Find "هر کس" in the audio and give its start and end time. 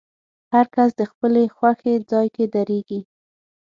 0.53-0.89